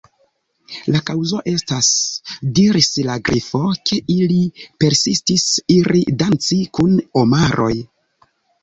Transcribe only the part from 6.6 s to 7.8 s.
kun omaroj»